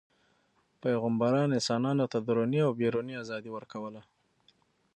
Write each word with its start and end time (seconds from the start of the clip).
پیغمبران 0.83 1.49
انسانانو 1.57 2.05
ته 2.11 2.17
دروني 2.27 2.59
او 2.65 2.71
بیروني 2.79 3.13
ازادي 3.23 3.49
ورکوله. 3.53 4.01